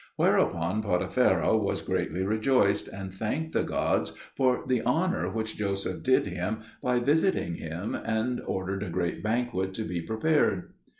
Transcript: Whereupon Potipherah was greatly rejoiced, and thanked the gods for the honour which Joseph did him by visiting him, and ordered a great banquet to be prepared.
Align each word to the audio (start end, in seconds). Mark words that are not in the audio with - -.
Whereupon 0.15 0.81
Potipherah 0.81 1.55
was 1.57 1.83
greatly 1.83 2.23
rejoiced, 2.23 2.87
and 2.87 3.13
thanked 3.13 3.53
the 3.53 3.61
gods 3.61 4.09
for 4.35 4.63
the 4.65 4.81
honour 4.81 5.29
which 5.29 5.57
Joseph 5.57 6.01
did 6.01 6.25
him 6.25 6.61
by 6.81 6.97
visiting 6.99 7.53
him, 7.53 7.93
and 7.93 8.41
ordered 8.47 8.81
a 8.81 8.89
great 8.89 9.21
banquet 9.21 9.75
to 9.75 9.83
be 9.83 10.01
prepared. 10.01 10.73